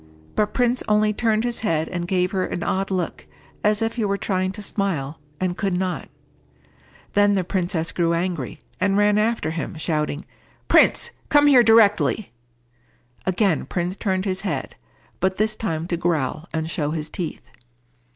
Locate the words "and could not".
5.39-6.09